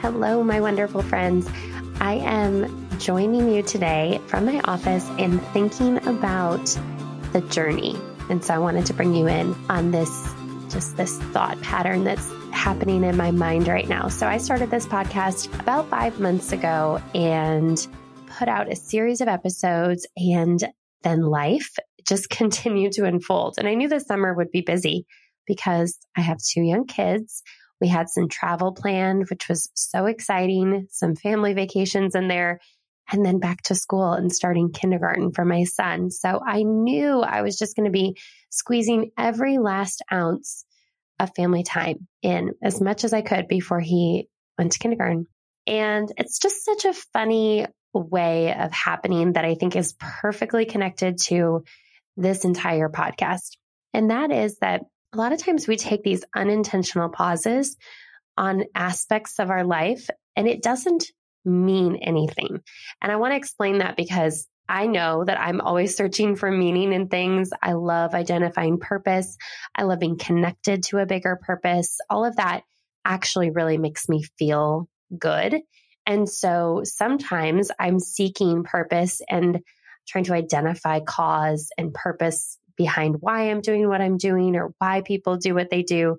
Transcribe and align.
Hello, 0.00 0.42
my 0.42 0.62
wonderful 0.62 1.02
friends. 1.02 1.46
I 2.00 2.14
am 2.14 2.88
joining 2.98 3.52
you 3.52 3.62
today 3.62 4.18
from 4.28 4.46
my 4.46 4.58
office 4.64 5.06
and 5.18 5.42
thinking 5.48 5.98
about 6.08 6.64
the 7.34 7.42
journey. 7.50 7.98
And 8.30 8.42
so 8.42 8.54
I 8.54 8.58
wanted 8.58 8.86
to 8.86 8.94
bring 8.94 9.14
you 9.14 9.26
in 9.26 9.54
on 9.68 9.90
this 9.90 10.10
just 10.70 10.96
this 10.96 11.18
thought 11.18 11.60
pattern 11.60 12.04
that's 12.04 12.32
happening 12.50 13.04
in 13.04 13.14
my 13.18 13.30
mind 13.30 13.68
right 13.68 13.86
now. 13.90 14.08
So 14.08 14.26
I 14.26 14.38
started 14.38 14.70
this 14.70 14.86
podcast 14.86 15.52
about 15.60 15.90
5 15.90 16.18
months 16.18 16.52
ago 16.52 16.98
and 17.14 17.86
put 18.26 18.48
out 18.48 18.72
a 18.72 18.76
series 18.76 19.20
of 19.20 19.28
episodes 19.28 20.06
and 20.16 20.66
then 21.02 21.20
life 21.20 21.76
just 22.08 22.30
continued 22.30 22.92
to 22.92 23.04
unfold. 23.04 23.56
And 23.58 23.68
I 23.68 23.74
knew 23.74 23.90
the 23.90 24.00
summer 24.00 24.32
would 24.32 24.50
be 24.50 24.62
busy 24.62 25.04
because 25.46 25.98
I 26.16 26.22
have 26.22 26.38
two 26.38 26.62
young 26.62 26.86
kids. 26.86 27.42
We 27.80 27.88
had 27.88 28.08
some 28.08 28.28
travel 28.28 28.72
planned, 28.72 29.28
which 29.30 29.48
was 29.48 29.70
so 29.74 30.06
exciting, 30.06 30.86
some 30.90 31.16
family 31.16 31.54
vacations 31.54 32.14
in 32.14 32.28
there, 32.28 32.60
and 33.10 33.24
then 33.24 33.38
back 33.40 33.62
to 33.62 33.74
school 33.74 34.12
and 34.12 34.32
starting 34.32 34.72
kindergarten 34.72 35.32
for 35.32 35.44
my 35.44 35.64
son. 35.64 36.10
So 36.10 36.40
I 36.44 36.62
knew 36.62 37.20
I 37.20 37.42
was 37.42 37.58
just 37.58 37.76
going 37.76 37.86
to 37.86 37.92
be 37.92 38.16
squeezing 38.50 39.10
every 39.18 39.58
last 39.58 40.02
ounce 40.12 40.64
of 41.18 41.34
family 41.34 41.62
time 41.62 42.06
in 42.22 42.52
as 42.62 42.80
much 42.80 43.04
as 43.04 43.12
I 43.12 43.22
could 43.22 43.48
before 43.48 43.80
he 43.80 44.28
went 44.58 44.72
to 44.72 44.78
kindergarten. 44.78 45.26
And 45.66 46.10
it's 46.16 46.38
just 46.38 46.64
such 46.64 46.84
a 46.84 46.94
funny 47.12 47.66
way 47.92 48.54
of 48.54 48.72
happening 48.72 49.32
that 49.32 49.44
I 49.44 49.54
think 49.54 49.76
is 49.76 49.94
perfectly 49.98 50.64
connected 50.64 51.18
to 51.24 51.64
this 52.16 52.44
entire 52.44 52.88
podcast. 52.88 53.56
And 53.92 54.10
that 54.10 54.30
is 54.30 54.56
that 54.58 54.82
a 55.12 55.16
lot 55.16 55.32
of 55.32 55.42
times 55.42 55.66
we 55.66 55.76
take 55.76 56.02
these 56.02 56.24
unintentional 56.34 57.08
pauses 57.08 57.76
on 58.36 58.64
aspects 58.74 59.38
of 59.38 59.50
our 59.50 59.64
life 59.64 60.08
and 60.36 60.48
it 60.48 60.62
doesn't 60.62 61.06
mean 61.44 61.96
anything. 61.96 62.60
And 63.02 63.10
I 63.10 63.16
want 63.16 63.32
to 63.32 63.36
explain 63.36 63.78
that 63.78 63.96
because 63.96 64.46
I 64.68 64.86
know 64.86 65.24
that 65.24 65.40
I'm 65.40 65.60
always 65.60 65.96
searching 65.96 66.36
for 66.36 66.50
meaning 66.50 66.92
in 66.92 67.08
things. 67.08 67.50
I 67.60 67.72
love 67.72 68.14
identifying 68.14 68.78
purpose. 68.78 69.36
I 69.74 69.82
love 69.82 69.98
being 69.98 70.16
connected 70.16 70.84
to 70.84 70.98
a 70.98 71.06
bigger 71.06 71.40
purpose. 71.42 71.98
All 72.08 72.24
of 72.24 72.36
that 72.36 72.62
actually 73.04 73.50
really 73.50 73.78
makes 73.78 74.08
me 74.08 74.22
feel 74.38 74.88
good. 75.18 75.56
And 76.06 76.28
so 76.28 76.82
sometimes 76.84 77.70
I'm 77.80 77.98
seeking 77.98 78.62
purpose 78.62 79.20
and 79.28 79.60
trying 80.06 80.24
to 80.24 80.34
identify 80.34 81.00
cause 81.00 81.70
and 81.76 81.92
purpose 81.92 82.56
behind 82.80 83.16
why 83.20 83.50
I'm 83.50 83.60
doing 83.60 83.86
what 83.86 84.00
I'm 84.00 84.16
doing 84.16 84.56
or 84.56 84.72
why 84.78 85.02
people 85.02 85.36
do 85.36 85.54
what 85.54 85.68
they 85.68 85.82
do. 85.82 86.16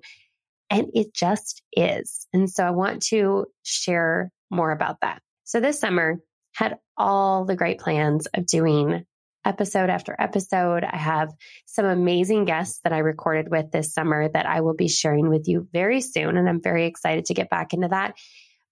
And 0.70 0.92
it 0.94 1.12
just 1.12 1.60
is. 1.72 2.28
And 2.32 2.48
so 2.48 2.64
I 2.64 2.70
want 2.70 3.02
to 3.06 3.46
share 3.64 4.30
more 4.48 4.70
about 4.70 5.00
that. 5.00 5.20
So 5.42 5.58
this 5.58 5.80
summer 5.80 6.20
had 6.54 6.78
all 6.96 7.44
the 7.46 7.56
great 7.56 7.80
plans 7.80 8.28
of 8.32 8.46
doing 8.46 9.04
episode 9.44 9.90
after 9.90 10.14
episode. 10.16 10.84
I 10.84 10.98
have 10.98 11.32
some 11.66 11.84
amazing 11.84 12.44
guests 12.44 12.78
that 12.84 12.92
I 12.92 12.98
recorded 12.98 13.50
with 13.50 13.72
this 13.72 13.92
summer 13.92 14.28
that 14.28 14.46
I 14.46 14.60
will 14.60 14.76
be 14.76 14.86
sharing 14.86 15.30
with 15.30 15.48
you 15.48 15.66
very 15.72 16.00
soon. 16.00 16.36
And 16.36 16.48
I'm 16.48 16.62
very 16.62 16.86
excited 16.86 17.24
to 17.24 17.34
get 17.34 17.50
back 17.50 17.74
into 17.74 17.88
that. 17.88 18.14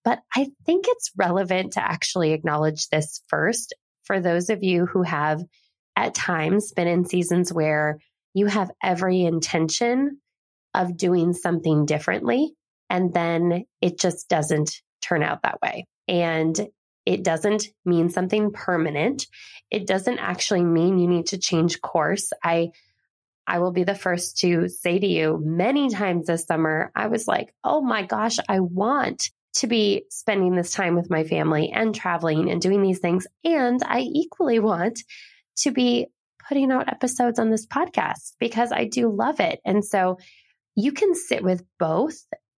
But 0.04 0.20
I 0.32 0.46
think 0.64 0.84
it's 0.86 1.10
relevant 1.16 1.72
to 1.72 1.82
actually 1.82 2.34
acknowledge 2.34 2.88
this 2.88 3.20
first 3.26 3.74
for 4.04 4.20
those 4.20 4.48
of 4.48 4.62
you 4.62 4.86
who 4.86 5.02
have 5.02 5.42
at 6.00 6.14
times 6.14 6.72
been 6.72 6.88
in 6.88 7.04
seasons 7.04 7.52
where 7.52 7.98
you 8.32 8.46
have 8.46 8.70
every 8.82 9.22
intention 9.22 10.18
of 10.72 10.96
doing 10.96 11.34
something 11.34 11.84
differently 11.84 12.54
and 12.88 13.12
then 13.12 13.64
it 13.82 14.00
just 14.00 14.28
doesn't 14.28 14.80
turn 15.02 15.22
out 15.22 15.42
that 15.42 15.60
way. 15.60 15.86
And 16.08 16.58
it 17.04 17.22
doesn't 17.22 17.66
mean 17.84 18.08
something 18.08 18.50
permanent. 18.52 19.26
It 19.70 19.86
doesn't 19.86 20.18
actually 20.18 20.64
mean 20.64 20.98
you 20.98 21.06
need 21.06 21.26
to 21.26 21.38
change 21.38 21.80
course. 21.80 22.32
I 22.42 22.70
I 23.46 23.58
will 23.58 23.72
be 23.72 23.84
the 23.84 23.94
first 23.94 24.38
to 24.38 24.68
say 24.68 24.98
to 24.98 25.06
you 25.06 25.40
many 25.44 25.90
times 25.90 26.26
this 26.26 26.44
summer, 26.44 26.92
I 26.94 27.08
was 27.08 27.26
like, 27.26 27.52
oh 27.64 27.80
my 27.80 28.04
gosh, 28.04 28.36
I 28.48 28.60
want 28.60 29.30
to 29.54 29.66
be 29.66 30.04
spending 30.08 30.54
this 30.54 30.72
time 30.72 30.94
with 30.94 31.10
my 31.10 31.24
family 31.24 31.72
and 31.74 31.94
traveling 31.94 32.50
and 32.50 32.62
doing 32.62 32.80
these 32.82 33.00
things. 33.00 33.26
And 33.44 33.80
I 33.84 34.00
equally 34.00 34.60
want 34.60 35.02
to 35.62 35.70
be 35.70 36.08
putting 36.48 36.72
out 36.72 36.88
episodes 36.88 37.38
on 37.38 37.50
this 37.50 37.66
podcast 37.66 38.32
because 38.38 38.72
I 38.72 38.84
do 38.84 39.14
love 39.14 39.40
it. 39.40 39.60
And 39.64 39.84
so 39.84 40.18
you 40.74 40.92
can 40.92 41.14
sit 41.14 41.42
with 41.42 41.62
both 41.78 42.16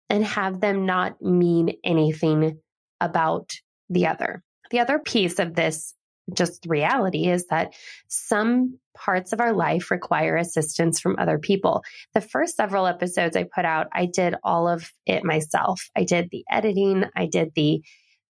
and 0.09 0.25
have 0.25 0.61
them 0.61 0.87
not 0.87 1.21
mean 1.21 1.75
anything 1.85 2.59
about 3.01 3.51
the 3.89 4.07
other. 4.07 4.43
The 4.71 4.81
other 4.81 4.99
piece 4.99 5.39
of 5.39 5.55
this 5.55 5.95
just 6.33 6.67
reality 6.67 7.27
is 7.27 7.47
that 7.47 7.75
some 8.09 8.79
parts 8.97 9.33
of 9.33 9.41
our 9.41 9.53
life 9.53 9.91
require 9.91 10.37
assistance 10.37 11.01
from 11.01 11.17
other 11.19 11.39
people. 11.39 11.83
The 12.15 12.21
first 12.21 12.57
several 12.57 12.87
episodes 12.87 13.37
I 13.37 13.45
put 13.45 13.65
out, 13.65 13.89
I 13.93 14.07
did 14.07 14.37
all 14.45 14.69
of 14.69 14.91
it 15.07 15.25
myself. 15.25 15.83
I 15.97 16.05
did 16.05 16.29
the 16.31 16.45
editing, 16.51 17.05
I 17.17 17.27
did 17.27 17.53
the 17.55 17.83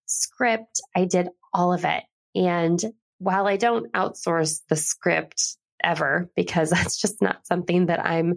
script, 0.07 0.81
I 0.97 1.05
did 1.05 1.29
all 1.53 1.73
of 1.73 1.85
it. 1.85 2.03
And 2.35 2.83
while 3.23 3.47
I 3.47 3.57
don't 3.57 3.91
outsource 3.93 4.61
the 4.69 4.77
script 4.77 5.57
ever, 5.83 6.31
because 6.35 6.71
that's 6.71 7.01
just 7.01 7.23
not 7.23 7.47
something 7.47 7.87
that 7.87 8.05
I'm 8.05 8.35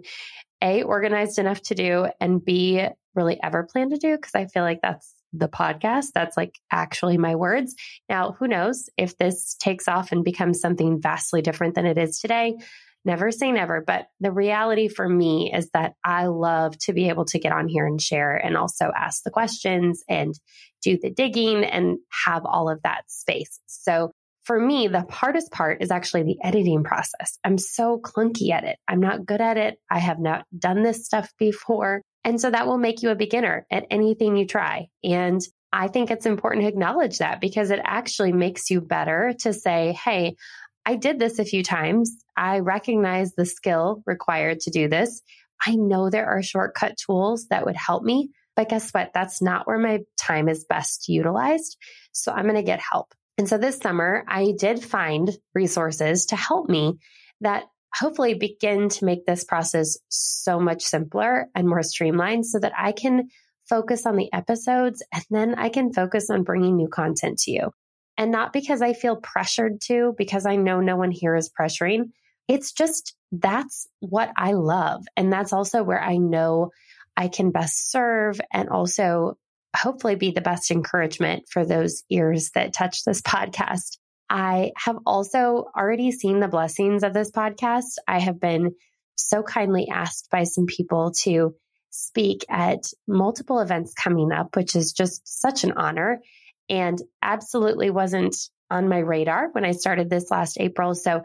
A, 0.62 0.82
organized 0.82 1.38
enough 1.38 1.60
to 1.62 1.74
do, 1.74 2.06
and 2.20 2.44
B, 2.44 2.86
really 3.14 3.38
ever 3.42 3.64
plan 3.64 3.90
to 3.90 3.96
do, 3.96 4.16
because 4.16 4.34
I 4.34 4.46
feel 4.46 4.62
like 4.62 4.80
that's 4.82 5.12
the 5.32 5.48
podcast. 5.48 6.06
That's 6.14 6.36
like 6.36 6.54
actually 6.70 7.18
my 7.18 7.34
words. 7.34 7.74
Now, 8.08 8.36
who 8.38 8.46
knows 8.46 8.88
if 8.96 9.16
this 9.18 9.56
takes 9.56 9.88
off 9.88 10.12
and 10.12 10.24
becomes 10.24 10.60
something 10.60 11.00
vastly 11.00 11.42
different 11.42 11.74
than 11.74 11.86
it 11.86 11.98
is 11.98 12.18
today? 12.20 12.56
Never 13.04 13.30
say 13.30 13.52
never. 13.52 13.82
But 13.86 14.06
the 14.20 14.32
reality 14.32 14.88
for 14.88 15.08
me 15.08 15.52
is 15.54 15.68
that 15.74 15.94
I 16.04 16.26
love 16.26 16.76
to 16.80 16.92
be 16.92 17.08
able 17.08 17.24
to 17.26 17.38
get 17.38 17.52
on 17.52 17.68
here 17.68 17.86
and 17.86 18.00
share 18.00 18.34
and 18.34 18.56
also 18.56 18.90
ask 18.96 19.22
the 19.22 19.30
questions 19.30 20.02
and 20.08 20.34
do 20.82 20.98
the 21.00 21.10
digging 21.10 21.64
and 21.64 21.98
have 22.24 22.44
all 22.44 22.68
of 22.68 22.80
that 22.82 23.02
space. 23.08 23.60
So 23.66 24.12
for 24.46 24.60
me, 24.60 24.86
the 24.86 25.04
hardest 25.10 25.50
part 25.50 25.82
is 25.82 25.90
actually 25.90 26.22
the 26.22 26.38
editing 26.42 26.84
process. 26.84 27.38
I'm 27.42 27.58
so 27.58 28.00
clunky 28.00 28.50
at 28.50 28.62
it. 28.62 28.78
I'm 28.86 29.00
not 29.00 29.26
good 29.26 29.40
at 29.40 29.56
it. 29.56 29.78
I 29.90 29.98
have 29.98 30.20
not 30.20 30.44
done 30.56 30.84
this 30.84 31.04
stuff 31.04 31.32
before. 31.36 32.02
And 32.22 32.40
so 32.40 32.50
that 32.50 32.66
will 32.66 32.78
make 32.78 33.02
you 33.02 33.10
a 33.10 33.16
beginner 33.16 33.66
at 33.72 33.86
anything 33.90 34.36
you 34.36 34.46
try. 34.46 34.86
And 35.02 35.40
I 35.72 35.88
think 35.88 36.10
it's 36.10 36.26
important 36.26 36.62
to 36.62 36.68
acknowledge 36.68 37.18
that 37.18 37.40
because 37.40 37.72
it 37.72 37.80
actually 37.84 38.32
makes 38.32 38.70
you 38.70 38.80
better 38.80 39.34
to 39.40 39.52
say, 39.52 39.98
Hey, 40.04 40.36
I 40.84 40.94
did 40.94 41.18
this 41.18 41.40
a 41.40 41.44
few 41.44 41.64
times. 41.64 42.16
I 42.36 42.60
recognize 42.60 43.32
the 43.32 43.46
skill 43.46 44.02
required 44.06 44.60
to 44.60 44.70
do 44.70 44.88
this. 44.88 45.22
I 45.64 45.74
know 45.74 46.08
there 46.08 46.26
are 46.26 46.42
shortcut 46.42 46.96
tools 46.96 47.48
that 47.50 47.66
would 47.66 47.76
help 47.76 48.04
me, 48.04 48.30
but 48.54 48.68
guess 48.68 48.92
what? 48.92 49.10
That's 49.12 49.42
not 49.42 49.66
where 49.66 49.78
my 49.78 50.00
time 50.20 50.48
is 50.48 50.64
best 50.64 51.08
utilized. 51.08 51.76
So 52.12 52.30
I'm 52.30 52.44
going 52.44 52.54
to 52.54 52.62
get 52.62 52.80
help. 52.80 53.12
And 53.38 53.48
so 53.48 53.58
this 53.58 53.78
summer, 53.78 54.24
I 54.26 54.54
did 54.58 54.82
find 54.82 55.30
resources 55.54 56.26
to 56.26 56.36
help 56.36 56.68
me 56.68 56.94
that 57.40 57.64
hopefully 57.94 58.34
begin 58.34 58.88
to 58.88 59.04
make 59.04 59.24
this 59.24 59.44
process 59.44 59.98
so 60.08 60.58
much 60.58 60.82
simpler 60.82 61.46
and 61.54 61.68
more 61.68 61.82
streamlined 61.82 62.46
so 62.46 62.58
that 62.58 62.72
I 62.76 62.92
can 62.92 63.28
focus 63.68 64.06
on 64.06 64.16
the 64.16 64.32
episodes 64.32 65.02
and 65.12 65.24
then 65.30 65.54
I 65.54 65.68
can 65.68 65.92
focus 65.92 66.30
on 66.30 66.44
bringing 66.44 66.76
new 66.76 66.88
content 66.88 67.38
to 67.40 67.50
you. 67.50 67.70
And 68.18 68.30
not 68.30 68.52
because 68.52 68.80
I 68.80 68.94
feel 68.94 69.16
pressured 69.16 69.80
to, 69.82 70.14
because 70.16 70.46
I 70.46 70.56
know 70.56 70.80
no 70.80 70.96
one 70.96 71.10
here 71.10 71.36
is 71.36 71.50
pressuring. 71.50 72.10
It's 72.48 72.72
just 72.72 73.14
that's 73.32 73.86
what 74.00 74.30
I 74.36 74.52
love. 74.52 75.04
And 75.16 75.32
that's 75.32 75.52
also 75.52 75.82
where 75.82 76.00
I 76.00 76.16
know 76.16 76.70
I 77.16 77.28
can 77.28 77.50
best 77.50 77.90
serve 77.90 78.40
and 78.52 78.68
also 78.68 79.36
hopefully 79.76 80.16
be 80.16 80.30
the 80.30 80.40
best 80.40 80.70
encouragement 80.70 81.44
for 81.50 81.64
those 81.64 82.02
ears 82.10 82.50
that 82.54 82.72
touch 82.72 83.04
this 83.04 83.22
podcast. 83.22 83.98
I 84.28 84.72
have 84.76 84.98
also 85.06 85.66
already 85.76 86.10
seen 86.10 86.40
the 86.40 86.48
blessings 86.48 87.02
of 87.02 87.14
this 87.14 87.30
podcast. 87.30 87.96
I 88.08 88.18
have 88.18 88.40
been 88.40 88.74
so 89.16 89.42
kindly 89.42 89.88
asked 89.88 90.28
by 90.30 90.44
some 90.44 90.66
people 90.66 91.12
to 91.22 91.54
speak 91.90 92.44
at 92.48 92.90
multiple 93.06 93.60
events 93.60 93.94
coming 93.94 94.32
up, 94.32 94.56
which 94.56 94.76
is 94.76 94.92
just 94.92 95.22
such 95.26 95.64
an 95.64 95.72
honor 95.72 96.20
and 96.68 97.00
absolutely 97.22 97.90
wasn't 97.90 98.36
on 98.70 98.88
my 98.88 98.98
radar 98.98 99.48
when 99.52 99.64
I 99.64 99.72
started 99.72 100.10
this 100.10 100.30
last 100.30 100.58
April. 100.60 100.94
So 100.94 101.22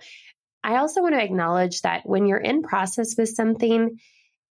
I 0.64 0.78
also 0.78 1.02
want 1.02 1.16
to 1.16 1.24
acknowledge 1.24 1.82
that 1.82 2.02
when 2.06 2.28
you're 2.28 2.38
in 2.38 2.62
process 2.62 3.16
with 3.18 3.30
something 3.30 3.98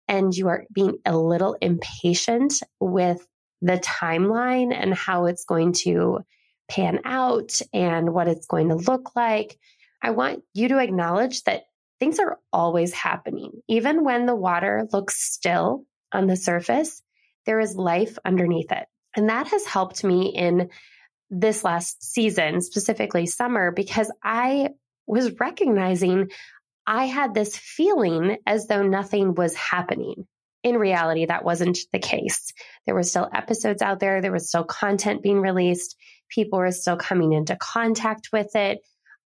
and 0.08 0.34
you 0.34 0.48
are 0.48 0.64
being 0.72 0.98
a 1.06 1.16
little 1.16 1.56
impatient 1.60 2.54
with 2.80 3.24
the 3.62 3.78
timeline 3.78 4.74
and 4.74 4.94
how 4.94 5.26
it's 5.26 5.44
going 5.44 5.72
to 5.72 6.20
pan 6.68 7.00
out 7.04 7.60
and 7.72 8.12
what 8.12 8.28
it's 8.28 8.46
going 8.46 8.68
to 8.68 8.76
look 8.76 9.14
like. 9.16 9.58
I 10.02 10.10
want 10.10 10.42
you 10.54 10.68
to 10.68 10.78
acknowledge 10.78 11.42
that 11.44 11.64
things 11.98 12.18
are 12.18 12.38
always 12.52 12.92
happening. 12.92 13.52
Even 13.68 14.04
when 14.04 14.26
the 14.26 14.34
water 14.34 14.88
looks 14.92 15.20
still 15.20 15.84
on 16.12 16.26
the 16.26 16.36
surface, 16.36 17.02
there 17.46 17.60
is 17.60 17.76
life 17.76 18.18
underneath 18.24 18.72
it. 18.72 18.86
And 19.16 19.28
that 19.28 19.48
has 19.48 19.66
helped 19.66 20.04
me 20.04 20.28
in 20.28 20.70
this 21.30 21.62
last 21.64 22.02
season, 22.02 22.60
specifically 22.60 23.26
summer, 23.26 23.70
because 23.70 24.10
I 24.22 24.70
was 25.06 25.38
recognizing 25.38 26.30
I 26.86 27.04
had 27.06 27.34
this 27.34 27.56
feeling 27.56 28.38
as 28.46 28.66
though 28.66 28.82
nothing 28.82 29.34
was 29.34 29.54
happening. 29.54 30.26
In 30.62 30.76
reality, 30.76 31.26
that 31.26 31.44
wasn't 31.44 31.78
the 31.92 31.98
case. 31.98 32.52
There 32.84 32.94
were 32.94 33.02
still 33.02 33.28
episodes 33.32 33.82
out 33.82 34.00
there. 34.00 34.20
There 34.20 34.32
was 34.32 34.48
still 34.48 34.64
content 34.64 35.22
being 35.22 35.40
released. 35.40 35.96
People 36.28 36.58
were 36.58 36.70
still 36.70 36.96
coming 36.96 37.32
into 37.32 37.56
contact 37.56 38.28
with 38.32 38.54
it. 38.54 38.80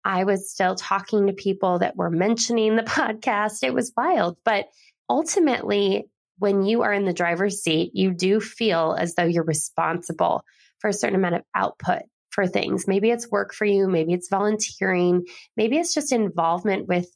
I 0.04 0.24
was 0.24 0.51
still 0.51 0.75
talking 0.75 1.28
to 1.28 1.33
people 1.33 1.80
that 1.80 1.95
were 1.95 2.10
mentioning 2.10 2.75
the 2.75 2.83
podcast. 2.83 3.63
It 3.63 3.74
was 3.74 3.94
wild. 3.95 4.38
But 4.44 4.66
ultimately, 5.10 6.06
when 6.38 6.63
you 6.63 6.81
are 6.81 6.92
in 6.92 7.06
the 7.06 7.13
driver's 7.13 7.62
seat, 7.62 7.92
you 7.94 8.13
do 8.13 8.39
feel 8.39 8.95
as 8.98 9.16
though 9.16 9.25
you're 9.25 9.44
responsible 9.44 10.44
for 10.80 10.89
a 10.89 10.94
certain 10.94 11.16
amount 11.16 11.36
of 11.36 11.44
output 11.54 12.01
for 12.31 12.48
things. 12.48 12.88
Maybe 12.88 13.12
it's 13.12 13.30
work 13.30 13.54
for 13.54 13.66
you, 13.66 13.88
maybe 13.88 14.13
it's 14.13 14.30
volunteering, 14.30 15.25
maybe 15.56 15.77
it's 15.77 15.94
just 15.94 16.12
involvement 16.12 16.88
with, 16.88 17.07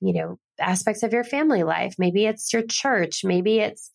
you 0.00 0.12
know, 0.12 0.38
aspects 0.60 1.02
of 1.02 1.12
your 1.12 1.24
family 1.24 1.62
life, 1.62 1.94
maybe 1.98 2.26
it's 2.26 2.52
your 2.52 2.62
church, 2.62 3.22
maybe 3.24 3.58
it's 3.58 3.90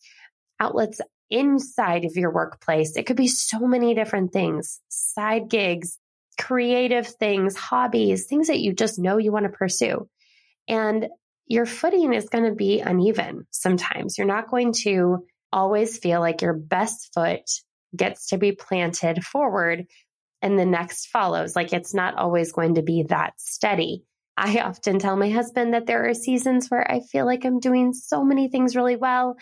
outlets 0.60 1.00
inside 1.30 2.04
of 2.04 2.16
your 2.16 2.32
workplace. 2.32 2.96
It 2.96 3.04
could 3.04 3.16
be 3.16 3.28
so 3.28 3.60
many 3.60 3.94
different 3.94 4.32
things, 4.32 4.80
side 4.88 5.48
gigs, 5.48 5.98
creative 6.38 7.06
things, 7.06 7.56
hobbies, 7.56 8.26
things 8.26 8.48
that 8.48 8.60
you 8.60 8.72
just 8.72 8.98
know 8.98 9.18
you 9.18 9.32
want 9.32 9.44
to 9.44 9.52
pursue. 9.52 10.08
And 10.68 11.08
your 11.46 11.66
footing 11.66 12.12
is 12.14 12.28
going 12.28 12.44
to 12.44 12.54
be 12.54 12.80
uneven 12.80 13.46
sometimes. 13.50 14.16
You're 14.16 14.26
not 14.26 14.50
going 14.50 14.72
to 14.84 15.26
always 15.52 15.98
feel 15.98 16.20
like 16.20 16.42
your 16.42 16.54
best 16.54 17.10
foot 17.14 17.42
gets 17.94 18.28
to 18.28 18.38
be 18.38 18.52
planted 18.52 19.24
forward 19.24 19.86
and 20.42 20.58
the 20.58 20.66
next 20.66 21.06
follows. 21.06 21.54
Like 21.54 21.72
it's 21.72 21.94
not 21.94 22.16
always 22.16 22.52
going 22.52 22.74
to 22.74 22.82
be 22.82 23.04
that 23.08 23.34
steady. 23.38 24.04
I 24.36 24.58
often 24.58 24.98
tell 24.98 25.16
my 25.16 25.30
husband 25.30 25.74
that 25.74 25.86
there 25.86 26.08
are 26.08 26.14
seasons 26.14 26.68
where 26.68 26.90
I 26.90 27.00
feel 27.00 27.24
like 27.24 27.44
I'm 27.44 27.60
doing 27.60 27.92
so 27.92 28.24
many 28.24 28.48
things 28.48 28.74
really 28.74 28.96
well. 28.96 29.36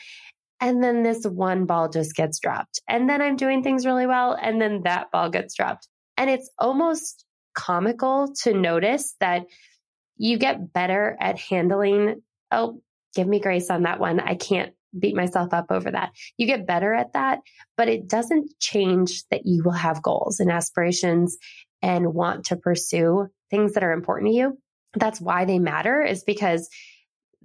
And 0.60 0.82
then 0.82 1.02
this 1.02 1.24
one 1.24 1.64
ball 1.64 1.88
just 1.88 2.14
gets 2.14 2.38
dropped. 2.38 2.80
And 2.88 3.08
then 3.08 3.20
I'm 3.22 3.36
doing 3.36 3.62
things 3.62 3.86
really 3.86 4.06
well. 4.06 4.38
And 4.40 4.60
then 4.60 4.82
that 4.84 5.10
ball 5.10 5.30
gets 5.30 5.54
dropped. 5.54 5.88
And 6.16 6.30
it's 6.30 6.50
almost 6.58 7.24
comical 7.54 8.32
to 8.42 8.54
notice 8.54 9.16
that 9.20 9.46
you 10.16 10.38
get 10.38 10.72
better 10.72 11.16
at 11.18 11.38
handling, 11.38 12.22
oh, 12.50 12.80
give 13.14 13.26
me 13.26 13.40
grace 13.40 13.70
on 13.70 13.82
that 13.82 13.98
one. 13.98 14.20
I 14.20 14.34
can't 14.34 14.72
beat 14.96 15.16
myself 15.16 15.52
up 15.52 15.66
over 15.70 15.90
that. 15.90 16.12
You 16.36 16.46
get 16.46 16.66
better 16.66 16.92
at 16.92 17.14
that, 17.14 17.40
but 17.76 17.88
it 17.88 18.08
doesn't 18.08 18.52
change 18.60 19.24
that 19.30 19.46
you 19.46 19.62
will 19.64 19.72
have 19.72 20.02
goals 20.02 20.38
and 20.38 20.50
aspirations 20.50 21.38
and 21.80 22.14
want 22.14 22.46
to 22.46 22.56
pursue 22.56 23.28
things 23.50 23.72
that 23.72 23.82
are 23.82 23.92
important 23.92 24.30
to 24.30 24.36
you. 24.36 24.58
That's 24.94 25.20
why 25.20 25.44
they 25.44 25.58
matter 25.58 26.02
is 26.02 26.24
because 26.24 26.68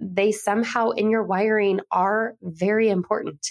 they 0.00 0.32
somehow 0.32 0.90
in 0.90 1.10
your 1.10 1.24
wiring 1.24 1.80
are 1.90 2.34
very 2.42 2.88
important. 2.88 3.46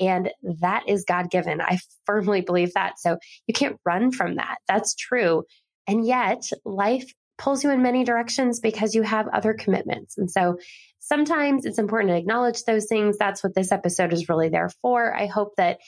And 0.00 0.30
that 0.60 0.84
is 0.88 1.04
God 1.08 1.30
given. 1.30 1.60
I 1.60 1.78
firmly 2.04 2.40
believe 2.40 2.74
that. 2.74 2.98
So 2.98 3.18
you 3.46 3.54
can't 3.54 3.80
run 3.84 4.12
from 4.12 4.36
that. 4.36 4.58
That's 4.68 4.94
true. 4.94 5.42
And 5.88 6.06
yet 6.06 6.42
life 6.64 7.12
pulls 7.36 7.64
you 7.64 7.70
in 7.70 7.82
many 7.82 8.04
directions 8.04 8.60
because 8.60 8.94
you 8.94 9.02
have 9.02 9.28
other 9.28 9.54
commitments. 9.54 10.18
And 10.18 10.30
so 10.30 10.58
sometimes 10.98 11.64
it's 11.64 11.78
important 11.78 12.10
to 12.10 12.16
acknowledge 12.16 12.64
those 12.64 12.86
things. 12.86 13.16
That's 13.16 13.42
what 13.42 13.54
this 13.54 13.72
episode 13.72 14.12
is 14.12 14.28
really 14.28 14.50
there 14.50 14.70
for. 14.82 15.14
I 15.14 15.26
hope 15.26 15.54
that 15.56 15.78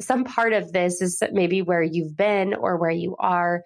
some 0.00 0.24
part 0.24 0.52
of 0.52 0.72
this 0.72 1.00
is 1.00 1.22
maybe 1.32 1.62
where 1.62 1.82
you've 1.82 2.16
been 2.16 2.54
or 2.54 2.76
where 2.76 2.90
you 2.90 3.16
are, 3.18 3.62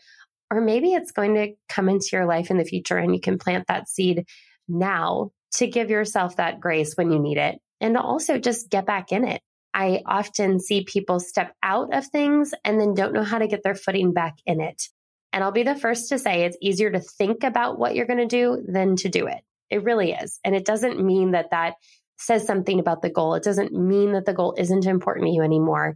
or 0.51 0.61
maybe 0.61 0.93
it's 0.93 1.13
going 1.13 1.35
to 1.35 1.53
come 1.69 1.89
into 1.89 2.09
your 2.13 2.27
life 2.27 2.51
in 2.51 2.59
the 2.59 2.65
future 2.65 2.97
and 2.97 3.15
you 3.15 3.21
can 3.21 3.39
plant 3.39 3.67
that 3.69 3.89
seed 3.89 4.27
now 4.69 5.31
to 5.53 5.67
give 5.67 5.91
yourself 5.91 6.37
that 6.37 6.61
grace 6.61 6.95
when 6.95 7.11
you 7.11 7.19
need 7.19 7.39
it 7.39 7.61
and 7.81 7.97
also 7.97 8.39
just 8.39 8.71
get 8.71 8.87
back 8.87 9.13
in 9.13 9.27
it. 9.27 9.41
I 9.73 10.03
often 10.05 10.59
see 10.59 10.85
people 10.85 11.21
step 11.21 11.55
out 11.63 11.95
of 11.95 12.07
things 12.07 12.53
and 12.65 12.81
then 12.81 12.95
don't 12.95 13.13
know 13.13 13.23
how 13.23 13.39
to 13.39 13.47
get 13.47 13.63
their 13.63 13.75
footing 13.75 14.13
back 14.13 14.39
in 14.45 14.61
it. 14.61 14.89
And 15.33 15.45
I'll 15.45 15.53
be 15.53 15.63
the 15.63 15.77
first 15.77 16.09
to 16.09 16.19
say 16.19 16.43
it's 16.43 16.59
easier 16.61 16.91
to 16.91 17.01
think 17.01 17.45
about 17.45 17.79
what 17.79 17.95
you're 17.95 18.07
going 18.07 18.19
to 18.19 18.27
do 18.27 18.65
than 18.67 18.97
to 18.97 19.09
do 19.09 19.27
it. 19.29 19.43
It 19.71 19.85
really 19.85 20.13
is. 20.13 20.41
And 20.45 20.57
it 20.57 20.65
doesn't 20.65 21.05
mean 21.05 21.31
that 21.33 21.51
that 21.53 21.75
says 22.19 22.45
something 22.45 22.81
about 22.81 23.03
the 23.03 23.11
goal. 23.11 23.35
It 23.35 23.45
doesn't 23.45 23.73
mean 23.73 24.13
that 24.13 24.27
the 24.27 24.35
goal 24.35 24.55
isn't 24.59 24.87
important 24.87 25.27
to 25.27 25.33
you 25.33 25.43
anymore. 25.43 25.95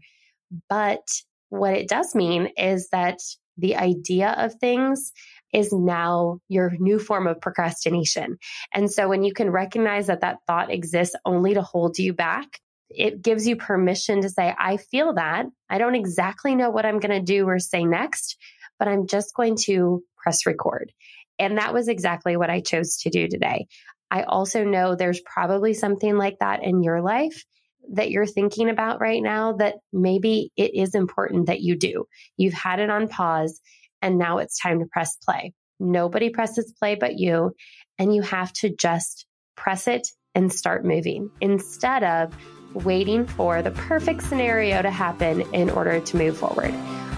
But 0.68 1.06
what 1.48 1.74
it 1.74 1.88
does 1.88 2.14
mean 2.14 2.50
is 2.56 2.88
that 2.90 3.18
the 3.56 3.76
idea 3.76 4.34
of 4.38 4.54
things 4.54 5.12
is 5.52 5.72
now 5.72 6.40
your 6.48 6.72
new 6.78 6.98
form 6.98 7.26
of 7.26 7.40
procrastination. 7.40 8.38
And 8.74 8.90
so 8.90 9.08
when 9.08 9.22
you 9.22 9.32
can 9.32 9.50
recognize 9.50 10.08
that 10.08 10.22
that 10.22 10.38
thought 10.46 10.72
exists 10.72 11.14
only 11.24 11.54
to 11.54 11.62
hold 11.62 11.98
you 11.98 12.12
back, 12.12 12.58
it 12.90 13.22
gives 13.22 13.46
you 13.46 13.56
permission 13.56 14.22
to 14.22 14.28
say, 14.28 14.54
I 14.58 14.76
feel 14.76 15.14
that. 15.14 15.46
I 15.70 15.78
don't 15.78 15.94
exactly 15.94 16.54
know 16.54 16.70
what 16.70 16.84
I'm 16.84 16.98
going 16.98 17.18
to 17.18 17.20
do 17.20 17.48
or 17.48 17.58
say 17.58 17.84
next, 17.84 18.36
but 18.78 18.88
I'm 18.88 19.06
just 19.06 19.34
going 19.34 19.56
to 19.64 20.02
press 20.16 20.46
record. 20.46 20.92
And 21.38 21.58
that 21.58 21.72
was 21.72 21.88
exactly 21.88 22.36
what 22.36 22.50
I 22.50 22.60
chose 22.60 22.98
to 22.98 23.10
do 23.10 23.28
today. 23.28 23.66
I 24.10 24.22
also 24.22 24.64
know 24.64 24.94
there's 24.94 25.20
probably 25.20 25.74
something 25.74 26.16
like 26.16 26.38
that 26.40 26.62
in 26.62 26.82
your 26.82 27.00
life 27.00 27.44
that 27.92 28.10
you're 28.10 28.26
thinking 28.26 28.68
about 28.68 29.00
right 29.00 29.22
now 29.22 29.52
that 29.54 29.76
maybe 29.92 30.50
it 30.56 30.74
is 30.74 30.94
important 30.94 31.46
that 31.46 31.60
you 31.60 31.76
do. 31.76 32.06
You've 32.36 32.54
had 32.54 32.80
it 32.80 32.90
on 32.90 33.08
pause 33.08 33.60
and 34.02 34.18
now 34.18 34.38
it's 34.38 34.58
time 34.58 34.80
to 34.80 34.86
press 34.86 35.16
play. 35.16 35.52
Nobody 35.80 36.30
presses 36.30 36.72
play 36.78 36.94
but 36.94 37.18
you, 37.18 37.54
and 37.98 38.14
you 38.14 38.22
have 38.22 38.52
to 38.54 38.74
just 38.74 39.26
press 39.56 39.88
it 39.88 40.06
and 40.34 40.52
start 40.52 40.84
moving 40.84 41.30
instead 41.40 42.04
of 42.04 42.34
waiting 42.74 43.26
for 43.26 43.62
the 43.62 43.70
perfect 43.70 44.22
scenario 44.22 44.82
to 44.82 44.90
happen 44.90 45.42
in 45.54 45.70
order 45.70 46.00
to 46.00 46.16
move 46.16 46.36
forward. 46.36 46.74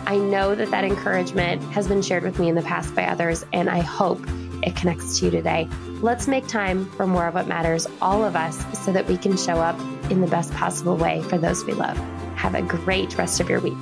I 0.06 0.16
know 0.16 0.54
that 0.54 0.70
that 0.70 0.84
encouragement 0.84 1.62
has 1.72 1.88
been 1.88 2.02
shared 2.02 2.22
with 2.22 2.38
me 2.38 2.48
in 2.48 2.54
the 2.54 2.62
past 2.62 2.94
by 2.94 3.06
others, 3.06 3.44
and 3.52 3.69
I 3.69 3.80
hope 3.80 4.24
it 4.62 4.76
connects 4.76 5.19
to 5.19 5.26
you 5.26 5.30
today. 5.30 5.69
Let's 6.02 6.28
make 6.28 6.46
time 6.46 6.84
for 6.90 7.06
more 7.06 7.26
of 7.26 7.34
what 7.34 7.48
matters, 7.48 7.87
all 8.02 8.22
of 8.22 8.37
us, 8.37 8.58
so 8.84 8.93
that 8.93 9.06
we 9.06 9.16
can 9.16 9.37
show 9.37 9.54
up 9.54 9.81
in 10.10 10.20
the 10.20 10.26
best 10.26 10.52
possible 10.52 10.94
way 10.94 11.22
for 11.22 11.38
those 11.38 11.64
we 11.64 11.72
love. 11.72 11.96
Have 12.37 12.54
a 12.54 12.60
great 12.60 13.16
rest 13.16 13.40
of 13.40 13.48
your 13.48 13.60
week. 13.60 13.79